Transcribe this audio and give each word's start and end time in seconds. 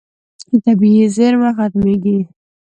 طبیعي 0.63 1.05
زیرمه 1.15 1.49
ختمېږي. 1.57 2.19